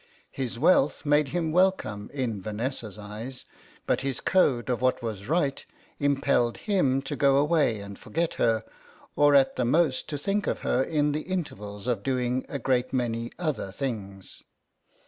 His 0.31 0.57
wealth 0.57 1.05
made 1.05 1.27
him 1.27 1.51
welcome 1.51 2.09
in 2.11 2.41
Vanessa's 2.41 2.97
eyes, 2.97 3.45
but 3.85 4.01
his 4.01 4.19
code 4.19 4.67
of 4.67 4.81
what 4.81 5.03
was 5.03 5.29
right 5.29 5.63
impelled 5.99 6.57
him 6.65 7.03
to 7.03 7.15
go 7.15 7.37
away 7.37 7.79
and 7.79 7.99
forget 7.99 8.33
her, 8.41 8.63
or 9.15 9.35
at 9.35 9.57
the 9.57 9.63
most 9.63 10.09
to 10.09 10.17
think 10.17 10.47
of 10.47 10.61
her 10.61 10.81
in 10.81 11.11
the 11.11 11.21
intervals 11.21 11.85
of 11.85 12.01
doing 12.01 12.47
a 12.49 12.57
great 12.57 12.91
many 12.91 13.29
other 13.37 13.71
things. 13.71 14.41